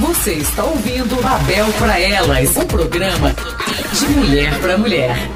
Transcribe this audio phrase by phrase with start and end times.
[0.00, 3.34] Você está ouvindo Babel para Elas, um programa
[3.92, 5.30] de mulher para mulher.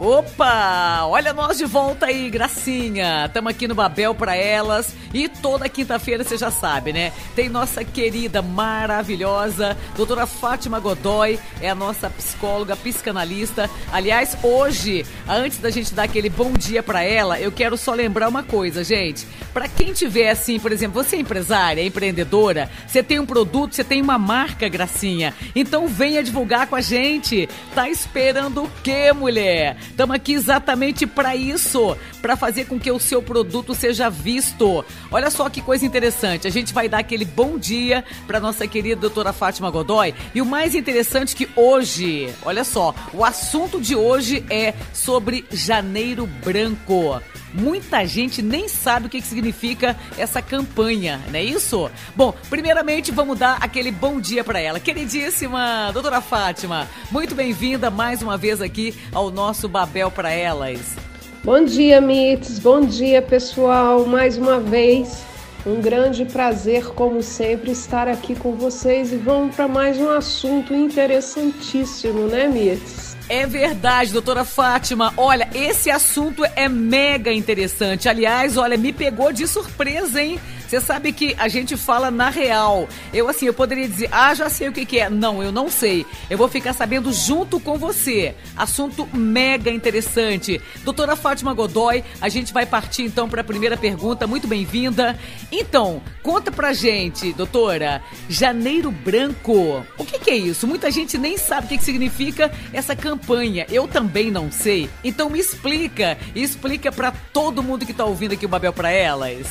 [0.00, 1.06] Opa!
[1.06, 3.26] Olha nós de volta aí, Gracinha.
[3.26, 7.12] Estamos aqui no Babel para elas e toda quinta-feira você já sabe, né?
[7.36, 13.70] Tem nossa querida, maravilhosa, doutora Fátima Godoy, é a nossa psicóloga, psicanalista.
[13.92, 18.28] Aliás, hoje, antes da gente dar aquele bom dia para ela, eu quero só lembrar
[18.28, 19.24] uma coisa, gente.
[19.52, 23.76] Para quem tiver assim, por exemplo, você é empresária, é empreendedora, você tem um produto,
[23.76, 25.32] você tem uma marca, Gracinha.
[25.54, 27.48] Então venha divulgar com a gente.
[27.72, 29.76] Tá esperando o quê, mulher?
[29.90, 34.84] Estamos aqui exatamente para isso, para fazer com que o seu produto seja visto.
[35.10, 36.46] Olha só que coisa interessante.
[36.46, 40.14] A gente vai dar aquele bom dia para nossa querida doutora Fátima Godoy.
[40.34, 46.26] E o mais interessante que hoje, olha só, o assunto de hoje é sobre janeiro
[46.26, 47.20] branco.
[47.54, 51.88] Muita gente nem sabe o que significa essa campanha, não é isso?
[52.16, 54.80] Bom, primeiramente vamos dar aquele bom dia para ela.
[54.80, 60.96] Queridíssima doutora Fátima, muito bem-vinda mais uma vez aqui ao nosso Babel para Elas.
[61.44, 62.58] Bom dia, Mites.
[62.58, 64.04] Bom dia, pessoal.
[64.04, 65.22] Mais uma vez,
[65.64, 70.74] um grande prazer, como sempre, estar aqui com vocês e vamos para mais um assunto
[70.74, 73.03] interessantíssimo, né, Mites?
[73.28, 75.12] É verdade, doutora Fátima.
[75.16, 78.08] Olha, esse assunto é mega interessante.
[78.08, 80.38] Aliás, olha, me pegou de surpresa, hein?
[80.66, 82.88] Você sabe que a gente fala na real.
[83.12, 85.08] Eu, assim, eu poderia dizer, ah, já sei o que, que é.
[85.08, 86.06] Não, eu não sei.
[86.28, 88.34] Eu vou ficar sabendo junto com você.
[88.56, 90.60] Assunto mega interessante.
[90.82, 94.26] Doutora Fátima Godoy, a gente vai partir então para a primeira pergunta.
[94.26, 95.18] Muito bem-vinda.
[95.52, 99.84] Então, conta pra gente, doutora, Janeiro Branco.
[99.98, 100.66] O que, que é isso?
[100.66, 103.66] Muita gente nem sabe o que, que significa essa campanha.
[103.70, 104.88] Eu também não sei.
[105.02, 106.18] Então me explica.
[106.34, 109.46] Explica para todo mundo que tá ouvindo aqui o Babel para elas.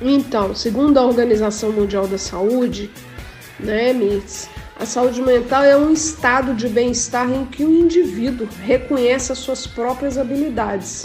[0.00, 2.90] Então, segundo a Organização Mundial da Saúde,
[3.58, 9.32] né, MITS, a saúde mental é um estado de bem-estar em que o indivíduo reconhece
[9.32, 11.04] as suas próprias habilidades.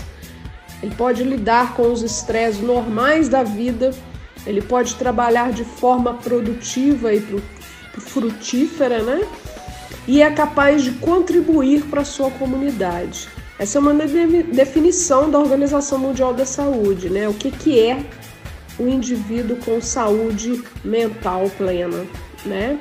[0.84, 3.92] Ele pode lidar com os estresses normais da vida,
[4.46, 7.26] ele pode trabalhar de forma produtiva e
[8.00, 9.22] frutífera, né?
[10.08, 13.28] E é capaz de contribuir para a sua comunidade.
[13.58, 17.28] Essa é uma definição da Organização Mundial da Saúde, né?
[17.28, 18.06] O que, que é
[18.80, 22.06] o indivíduo com saúde mental plena,
[22.46, 22.80] né?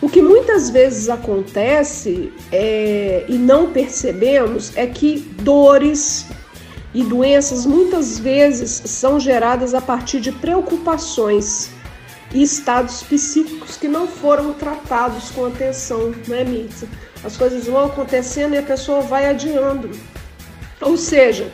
[0.00, 6.26] O que muitas vezes acontece é, e não percebemos é que dores
[6.92, 11.70] e doenças muitas vezes são geradas a partir de preocupações
[12.32, 16.86] e estados psíquicos que não foram tratados com atenção, né, Mitza?
[17.24, 19.90] As coisas vão acontecendo e a pessoa vai adiando.
[20.80, 21.50] Ou seja,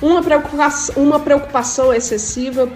[0.00, 2.68] uma preocupação, uma preocupação excessiva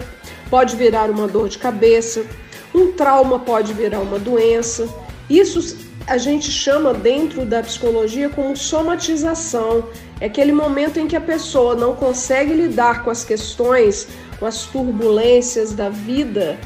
[0.49, 2.25] pode virar uma dor de cabeça,
[2.73, 4.87] um trauma pode virar uma doença.
[5.29, 5.77] Isso
[6.07, 9.89] a gente chama dentro da psicologia como somatização.
[10.21, 14.07] É aquele momento em que a pessoa não consegue lidar com as questões,
[14.39, 16.57] com as turbulências da vida,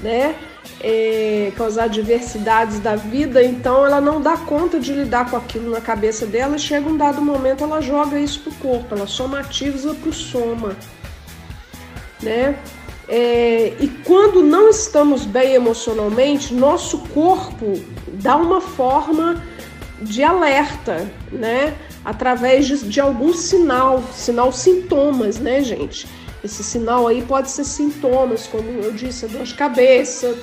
[0.00, 0.36] né?
[0.80, 5.70] É, com as adversidades da vida, então ela não dá conta de lidar com aquilo
[5.70, 6.58] na cabeça dela.
[6.58, 10.76] Chega um dado momento, ela joga isso pro corpo, ela somatiza pro soma,
[12.22, 12.56] né?
[13.08, 17.78] É, e quando não estamos bem emocionalmente, nosso corpo
[18.14, 19.42] dá uma forma
[20.00, 21.76] de alerta, né?
[22.04, 26.06] Através de, de algum sinal, sinal sintomas, né, gente?
[26.42, 30.36] Esse sinal aí pode ser sintomas, como eu disse, dor de cabeça,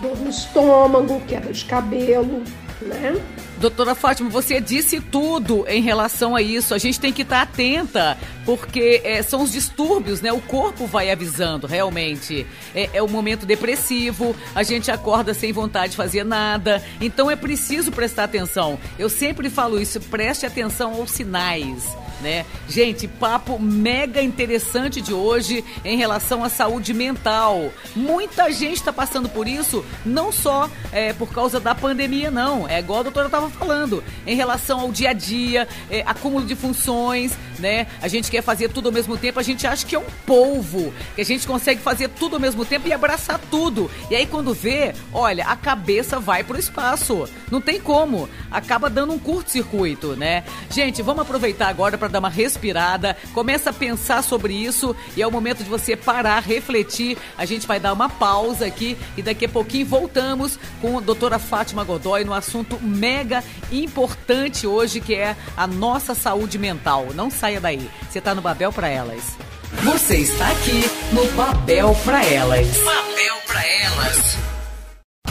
[0.00, 2.42] dor no estômago, queda de cabelo,
[2.80, 3.20] né?
[3.58, 6.74] Doutora Fátima, você disse tudo em relação a isso.
[6.74, 10.30] A gente tem que estar atenta, porque é, são os distúrbios, né?
[10.32, 12.46] O corpo vai avisando, realmente.
[12.74, 16.82] É, é o momento depressivo, a gente acorda sem vontade de fazer nada.
[17.00, 18.78] Então é preciso prestar atenção.
[18.98, 22.44] Eu sempre falo isso, preste atenção aos sinais né?
[22.68, 27.70] Gente, papo mega interessante de hoje em relação à saúde mental.
[27.94, 32.68] Muita gente está passando por isso, não só é, por causa da pandemia, não.
[32.68, 36.54] É igual a doutora estava falando, em relação ao dia a dia, é, acúmulo de
[36.54, 37.86] funções, né?
[38.00, 40.92] A gente quer fazer tudo ao mesmo tempo, a gente acha que é um polvo,
[41.14, 43.90] que a gente consegue fazer tudo ao mesmo tempo e abraçar tudo.
[44.10, 47.28] E aí quando vê, olha, a cabeça vai pro espaço.
[47.50, 48.28] Não tem como.
[48.50, 50.44] Acaba dando um curto-circuito, né?
[50.70, 55.22] Gente, vamos aproveitar agora para para dar uma respirada, começa a pensar sobre isso e
[55.22, 57.18] é o momento de você parar, refletir.
[57.36, 61.38] A gente vai dar uma pausa aqui e daqui a pouquinho voltamos com a doutora
[61.38, 63.42] Fátima Godoy no assunto mega
[63.72, 67.08] importante hoje que é a nossa saúde mental.
[67.14, 67.90] Não saia daí.
[68.08, 69.36] Você está no Babel para Elas.
[69.82, 72.68] Você está aqui no Babel para Elas.
[72.78, 74.36] Babel para Elas.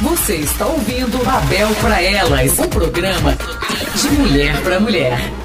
[0.02, 3.38] Você está ouvindo Babel para Elas, um programa
[3.96, 5.45] de mulher para mulher.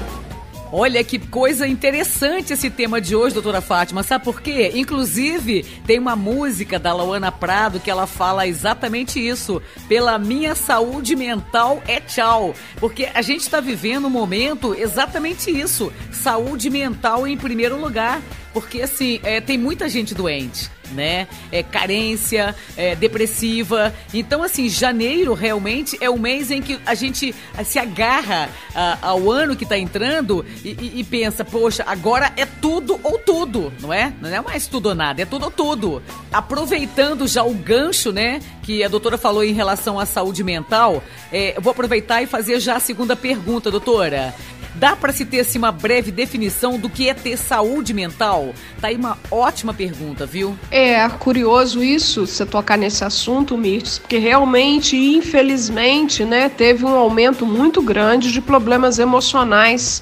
[0.73, 4.03] Olha que coisa interessante esse tema de hoje, doutora Fátima.
[4.03, 4.71] Sabe por quê?
[4.73, 9.61] Inclusive, tem uma música da Lauana Prado que ela fala exatamente isso.
[9.89, 12.55] Pela minha saúde mental é tchau.
[12.79, 15.91] Porque a gente está vivendo um momento exatamente isso.
[16.09, 18.21] Saúde mental em primeiro lugar.
[18.53, 21.27] Porque, assim, é, tem muita gente doente né?
[21.51, 23.93] É carência, é depressiva.
[24.13, 27.33] Então, assim, janeiro realmente é o mês em que a gente
[27.65, 32.45] se agarra a, ao ano que está entrando e, e, e, pensa, poxa, agora é
[32.45, 34.13] tudo ou tudo, não é?
[34.21, 36.03] Não é mais tudo ou nada, é tudo ou tudo.
[36.31, 41.57] Aproveitando já o gancho, né, que a doutora falou em relação à saúde mental, é,
[41.57, 44.33] eu vou aproveitar e fazer já a segunda pergunta, doutora.
[44.75, 48.53] Dá para se ter assim, uma breve definição do que é ter saúde mental?
[48.79, 50.57] Tá aí uma ótima pergunta, viu?
[50.71, 57.45] É curioso isso, você tocar nesse assunto, Mirtes, porque realmente, infelizmente, né, teve um aumento
[57.45, 60.01] muito grande de problemas emocionais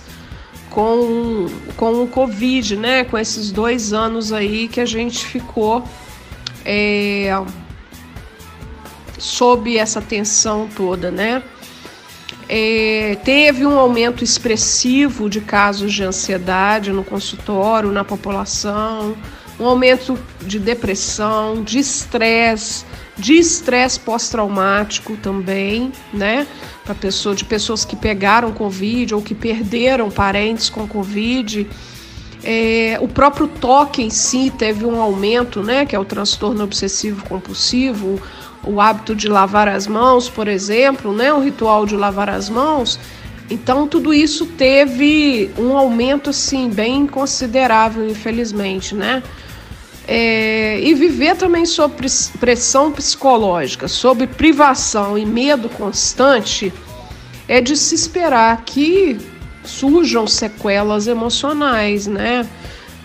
[0.69, 3.03] com, com o Covid, né?
[3.03, 5.83] Com esses dois anos aí que a gente ficou
[6.63, 7.31] é,
[9.17, 11.43] sob essa tensão toda, né?
[12.51, 19.15] É, teve um aumento expressivo de casos de ansiedade no consultório, na população,
[19.59, 22.85] um aumento de depressão, de estresse,
[23.15, 26.47] de estresse pós-traumático também, né?
[26.83, 31.67] Para pessoa, de pessoas que pegaram Covid ou que perderam parentes com Covid.
[32.43, 35.85] É, o próprio toque em si teve um aumento, né?
[35.85, 38.19] Que é o transtorno obsessivo compulsivo,
[38.63, 42.99] o hábito de lavar as mãos, por exemplo, né, o ritual de lavar as mãos.
[43.49, 49.23] Então tudo isso teve um aumento assim bem considerável, infelizmente, né?
[50.07, 51.95] É, e viver também sob
[52.39, 56.73] pressão psicológica, sob privação e medo constante,
[57.47, 59.19] é de se esperar que
[59.63, 62.47] surjam sequelas emocionais, né?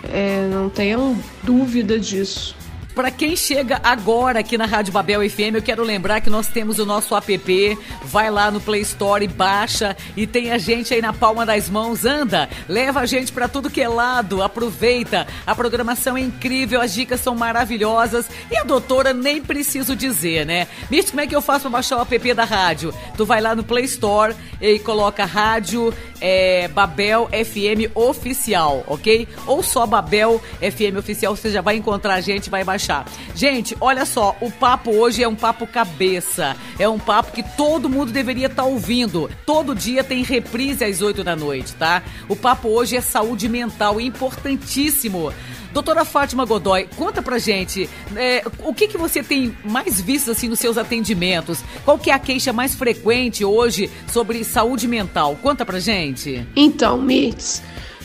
[0.03, 2.55] É, não tenham dúvida disso.
[2.95, 6.79] Para quem chega agora aqui na Rádio Babel FM, eu quero lembrar que nós temos
[6.79, 7.79] o nosso app.
[8.05, 12.05] Vai lá no Play Store, baixa e tem a gente aí na palma das mãos.
[12.05, 14.45] Anda, leva a gente para tudo que é lado.
[14.45, 15.27] Aproveita.
[15.45, 20.69] A programação é incrível, as dicas são maravilhosas e a doutora nem preciso dizer, né?
[20.89, 22.95] Mirth, como é que eu faço para baixar o app da rádio?
[23.17, 25.93] Tu vai lá no Play Store e coloca Rádio
[26.27, 29.29] é, Babel FM Oficial, ok?
[29.47, 33.05] Ou só Babel FM Oficial, você já vai encontrar a gente, vai baixar.
[33.35, 36.57] Gente, olha só, o papo hoje é um papo cabeça.
[36.79, 39.31] É um papo que todo mundo deveria estar tá ouvindo.
[39.45, 42.03] Todo dia tem reprise às 8 da noite, tá?
[42.27, 45.31] O papo hoje é saúde mental, importantíssimo.
[45.75, 50.49] Doutora Fátima Godoy, conta pra gente, é, o que, que você tem mais visto assim
[50.49, 51.65] nos seus atendimentos?
[51.85, 55.37] Qual que é a queixa mais frequente hoje sobre saúde mental?
[55.43, 56.47] Conta pra gente.
[56.55, 57.61] Então, Mitz,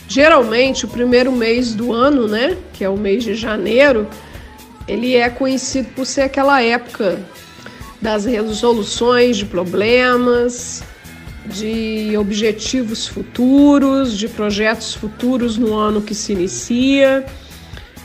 [0.08, 4.08] geralmente o primeiro mês do ano, né, que é o mês de janeiro,
[4.88, 7.24] ele é conhecido por ser aquela época
[8.02, 10.82] das resoluções de problemas,
[11.46, 17.24] de objetivos futuros, de projetos futuros no ano que se inicia,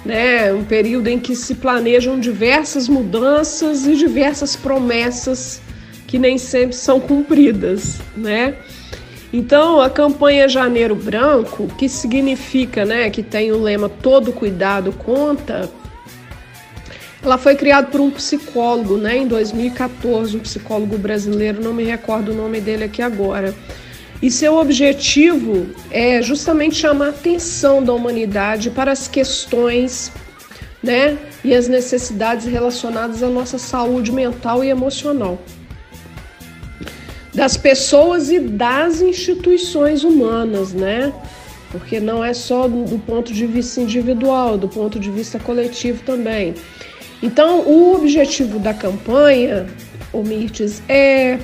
[0.06, 0.54] né?
[0.54, 5.62] Um período em que se planejam diversas mudanças e diversas promessas
[6.06, 8.56] que nem sempre são cumpridas, né?
[9.34, 15.70] Então, a campanha Janeiro Branco, que significa, né, que tem o lema todo cuidado conta,
[17.22, 22.32] ela foi criada por um psicólogo, né, em 2014, um psicólogo brasileiro, não me recordo
[22.32, 23.54] o nome dele aqui agora.
[24.22, 30.12] E seu objetivo é justamente chamar a atenção da humanidade para as questões,
[30.82, 35.40] né, e as necessidades relacionadas à nossa saúde mental e emocional
[37.36, 41.14] das pessoas e das instituições humanas, né?
[41.70, 46.56] Porque não é só do ponto de vista individual, do ponto de vista coletivo também.
[47.22, 49.68] Então, o objetivo da campanha,
[50.14, 51.38] o Mirtes, é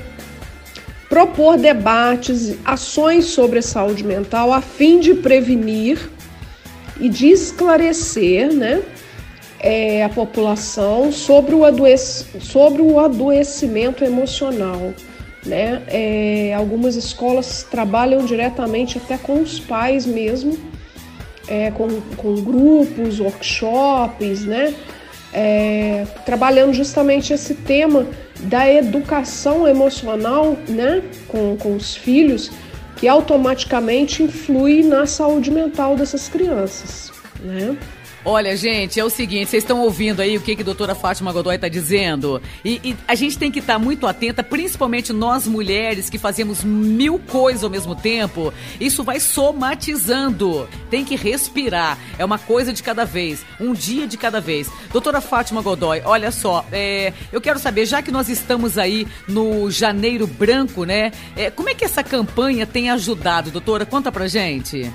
[1.12, 6.10] propor debates, ações sobre a saúde mental a fim de prevenir
[7.02, 8.82] e de esclarecer né,
[9.60, 11.64] é, a população sobre o,
[12.40, 14.94] sobre o adoecimento emocional.
[15.46, 15.82] Né?
[15.90, 20.58] É, algumas escolas trabalham diretamente até com os pais mesmo,
[21.46, 24.74] é, com, com grupos, workshops, né?
[25.34, 28.06] é, trabalhando justamente esse tema
[28.44, 32.52] da educação emocional né, com, com os filhos,
[32.96, 37.12] que automaticamente influi na saúde mental dessas crianças.
[37.40, 37.76] Né?
[38.24, 41.32] Olha, gente, é o seguinte, vocês estão ouvindo aí o que, que a doutora Fátima
[41.32, 42.40] Godoy está dizendo?
[42.64, 46.64] E, e, a gente tem que estar tá muito atenta, principalmente nós mulheres que fazemos
[46.64, 48.54] mil coisas ao mesmo tempo.
[48.80, 50.70] Isso vai somatizando.
[50.92, 51.98] Tem que respirar.
[52.20, 54.70] É uma coisa de cada vez, um dia de cada vez.
[54.92, 59.72] Doutora Fátima Godoy, olha só, é, eu quero saber, já que nós estamos aí no
[59.72, 61.12] Janeiro Branco, né?
[61.36, 63.84] É, como é que essa campanha tem ajudado, doutora?
[63.84, 64.92] Conta pra gente.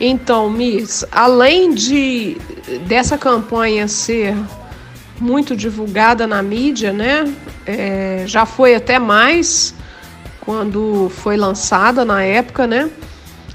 [0.00, 2.36] Então, Miss, além de
[2.86, 4.36] dessa campanha ser
[5.20, 7.32] muito divulgada na mídia, né?
[7.66, 9.74] É, já foi até mais
[10.40, 12.88] quando foi lançada na época, né?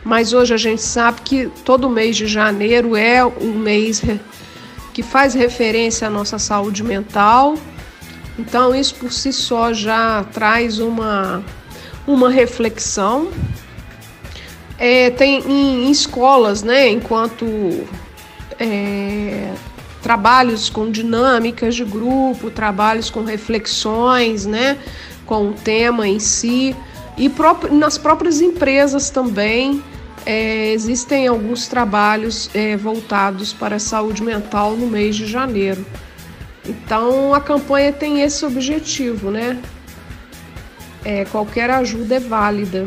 [0.03, 4.03] Mas hoje a gente sabe que todo mês de janeiro é um mês
[4.93, 7.55] que faz referência à nossa saúde mental.
[8.37, 11.41] Então isso por si só já traz uma,
[12.05, 13.29] uma reflexão
[14.85, 17.45] é, tem em, em, escolas, né, enquanto
[18.59, 19.53] é,
[20.01, 24.77] trabalhos com dinâmicas de grupo, trabalhos com reflexões, né,
[25.25, 26.75] com o tema em si,
[27.17, 27.31] e
[27.71, 29.81] nas próprias empresas também
[30.25, 35.85] é, existem alguns trabalhos é, voltados para a saúde mental no mês de janeiro.
[36.67, 39.57] Então a campanha tem esse objetivo, né?
[41.05, 42.85] É, qualquer ajuda é válida.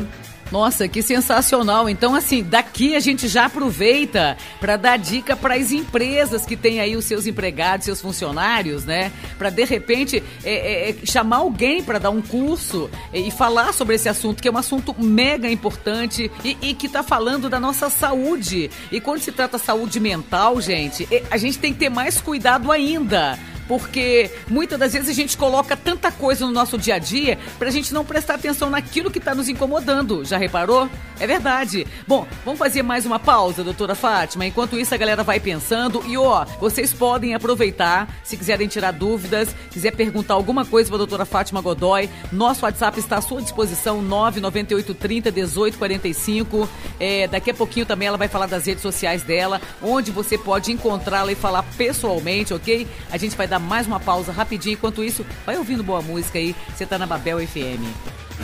[0.50, 1.88] Nossa, que sensacional.
[1.88, 6.80] Então, assim, daqui a gente já aproveita para dar dica para as empresas que têm
[6.80, 9.10] aí os seus empregados, seus funcionários, né?
[9.38, 13.96] Para de repente é, é, é chamar alguém para dar um curso e falar sobre
[13.96, 17.90] esse assunto, que é um assunto mega importante e, e que está falando da nossa
[17.90, 18.70] saúde.
[18.92, 22.70] E quando se trata saúde mental, gente, é, a gente tem que ter mais cuidado
[22.70, 27.38] ainda porque muitas das vezes a gente coloca tanta coisa no nosso dia a dia
[27.58, 30.24] para a gente não prestar atenção naquilo que está nos incomodando.
[30.24, 30.88] Já reparou?
[31.18, 31.86] É verdade.
[32.06, 34.46] Bom, vamos fazer mais uma pausa, doutora Fátima.
[34.46, 36.02] Enquanto isso, a galera vai pensando.
[36.06, 40.98] E ó, vocês podem aproveitar, se quiserem tirar dúvidas, quiser perguntar alguma coisa para a
[40.98, 46.68] doutora Fátima Godoy, nosso WhatsApp está à sua disposição, 998 30 18 45.
[47.00, 50.70] É, daqui a pouquinho também ela vai falar das redes sociais dela, onde você pode
[50.70, 52.86] encontrá-la e falar pessoalmente, ok?
[53.10, 54.74] A gente vai dar mais uma pausa rapidinho.
[54.74, 56.54] Enquanto isso, vai ouvindo boa música aí.
[56.74, 57.82] Você tá na Babel FM.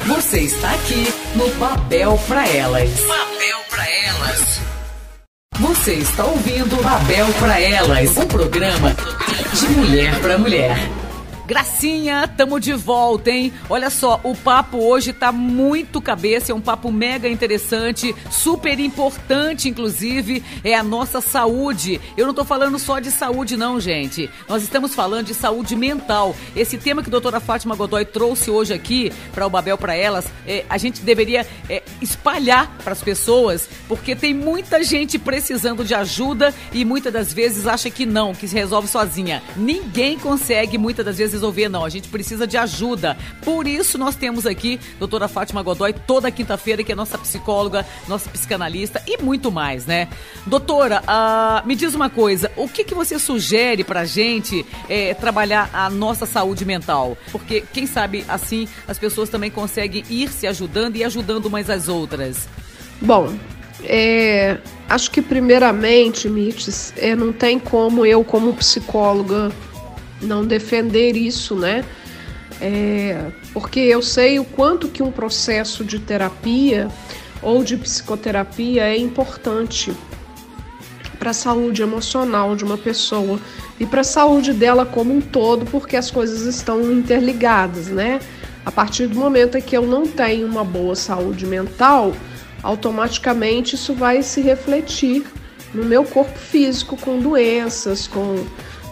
[0.06, 2.90] Você está aqui no Babel para Elas.
[3.00, 4.60] Babel para Elas.
[5.58, 8.96] Você está ouvindo Babel para Elas, um programa
[9.54, 11.01] de mulher para mulher.
[11.46, 13.52] Gracinha, tamo de volta, hein?
[13.68, 19.68] Olha só, o papo hoje tá muito cabeça, é um papo mega interessante, super importante,
[19.68, 22.00] inclusive, é a nossa saúde.
[22.16, 24.30] Eu não tô falando só de saúde, não, gente.
[24.48, 26.36] Nós estamos falando de saúde mental.
[26.54, 30.26] Esse tema que a doutora Fátima Godoy trouxe hoje aqui para o Babel para elas,
[30.46, 35.94] é, a gente deveria é, espalhar para as pessoas, porque tem muita gente precisando de
[35.94, 39.42] ajuda e muitas das vezes acha que não, que se resolve sozinha.
[39.56, 41.84] Ninguém consegue muitas das vezes resolver, não.
[41.84, 43.16] A gente precisa de ajuda.
[43.44, 48.28] Por isso, nós temos aqui doutora Fátima Godoy toda quinta-feira, que é nossa psicóloga, nossa
[48.30, 50.08] psicanalista e muito mais, né?
[50.46, 55.70] Doutora, uh, me diz uma coisa: o que, que você sugere pra gente é, trabalhar
[55.72, 57.16] a nossa saúde mental?
[57.30, 61.88] Porque, quem sabe, assim, as pessoas também conseguem ir se ajudando e ajudando umas às
[61.88, 62.48] outras.
[63.00, 63.34] Bom,
[63.84, 64.58] é,
[64.88, 69.50] acho que primeiramente, Mites, é, não tem como eu, como psicóloga,
[70.22, 71.84] não defender isso, né?
[72.60, 76.88] É, porque eu sei o quanto que um processo de terapia
[77.42, 79.92] ou de psicoterapia é importante
[81.18, 83.38] para a saúde emocional de uma pessoa
[83.78, 88.20] e para a saúde dela como um todo, porque as coisas estão interligadas, né?
[88.64, 92.12] A partir do momento em que eu não tenho uma boa saúde mental,
[92.62, 95.24] automaticamente isso vai se refletir
[95.74, 98.44] no meu corpo físico com doenças, com,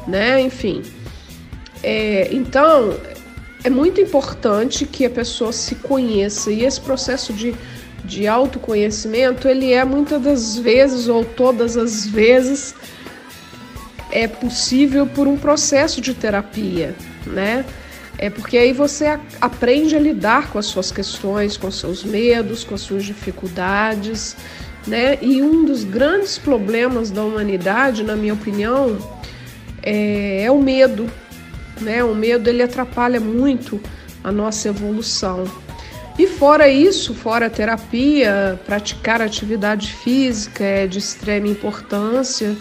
[0.06, 0.82] né, enfim.
[1.82, 2.98] É, então,
[3.64, 7.54] é muito importante que a pessoa se conheça e esse processo de,
[8.04, 12.74] de autoconhecimento, ele é muitas das vezes ou todas as vezes
[14.10, 16.94] é possível por um processo de terapia,
[17.26, 17.64] né?
[18.18, 22.74] É porque aí você aprende a lidar com as suas questões, com seus medos, com
[22.74, 24.36] as suas dificuldades,
[24.86, 25.16] né?
[25.22, 28.98] E um dos grandes problemas da humanidade, na minha opinião,
[29.82, 31.10] é, é o medo,
[31.80, 32.02] né?
[32.04, 33.80] O medo ele atrapalha muito
[34.22, 35.44] a nossa evolução.
[36.18, 42.54] E fora isso, fora a terapia, praticar atividade física é de extrema importância,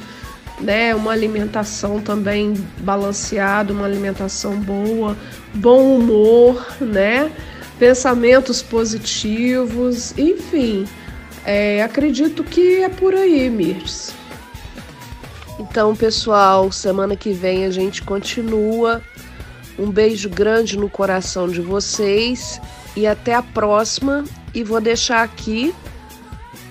[0.61, 0.95] né?
[0.95, 5.17] Uma alimentação também balanceada, uma alimentação boa,
[5.53, 7.31] bom humor, né?
[7.77, 10.85] Pensamentos positivos, enfim.
[11.45, 14.13] É, acredito que é por aí, Mirs.
[15.69, 19.03] Então, pessoal, semana que vem a gente continua.
[19.77, 22.59] Um beijo grande no coração de vocês
[22.95, 24.23] e até a próxima.
[24.51, 25.73] E vou deixar aqui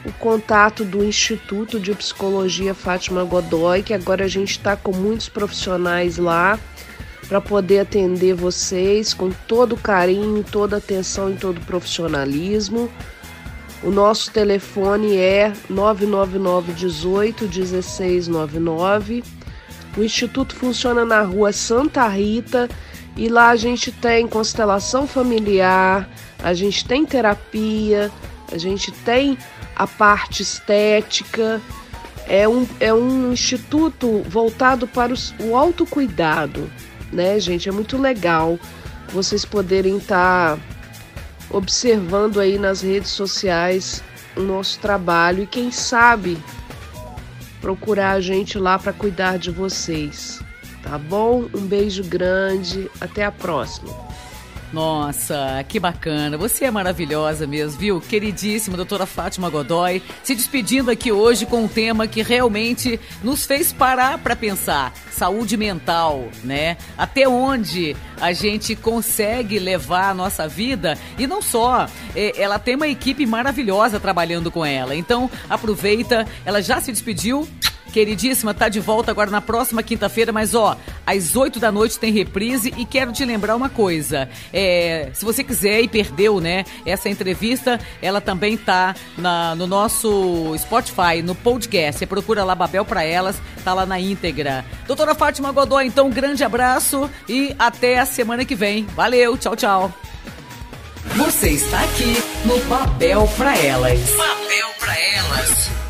[0.05, 5.29] o contato do Instituto de Psicologia Fátima Godoy, que agora a gente está com muitos
[5.29, 6.59] profissionais lá
[7.29, 12.91] para poder atender vocês com todo carinho, toda atenção e todo profissionalismo.
[13.83, 19.23] O nosso telefone é 999 18 1699.
[19.97, 22.69] O instituto funciona na rua Santa Rita
[23.17, 26.09] e lá a gente tem constelação familiar,
[26.43, 28.11] a gente tem terapia,
[28.53, 29.39] a gente tem
[29.77, 31.61] a parte estética.
[32.27, 36.71] É um, é um instituto voltado para os, o autocuidado,
[37.13, 37.69] né, gente?
[37.69, 38.59] É muito legal
[39.13, 40.63] vocês poderem estar tá
[41.51, 44.03] observando aí nas redes sociais
[44.37, 46.39] o nosso trabalho e quem sabe
[47.61, 50.41] procurar a gente lá para cuidar de vocês.
[50.83, 51.49] Tá bom?
[51.55, 54.08] Um beijo grande, até a próxima.
[54.73, 56.37] Nossa, que bacana.
[56.37, 58.01] Você é maravilhosa mesmo, viu?
[58.01, 63.73] Queridíssima doutora Fátima Godoy, se despedindo aqui hoje com um tema que realmente nos fez
[63.73, 64.93] parar para pensar.
[65.11, 66.77] Saúde mental, né?
[66.99, 71.89] Até onde a gente consegue levar a nossa vida e não só.
[72.15, 74.95] É, ela tem uma equipe maravilhosa trabalhando com ela.
[74.95, 76.27] Então, aproveita.
[76.45, 77.49] Ela já se despediu
[77.93, 80.77] Queridíssima, tá de volta agora na próxima quinta-feira, mas ó,
[81.07, 84.29] às 8 da noite tem reprise e quero te lembrar uma coisa.
[84.53, 90.55] É, se você quiser e perdeu, né, essa entrevista, ela também tá na, no nosso
[90.59, 91.99] Spotify, no podcast.
[91.99, 94.65] Você procura lá Babel para elas, tá lá na íntegra.
[94.87, 98.85] Doutora Fátima Godoy, então um grande abraço e até a semana que vem.
[98.95, 99.93] Valeu, tchau, tchau.
[101.17, 103.99] Você está aqui no Babel para elas.
[104.11, 105.88] Babel para elas.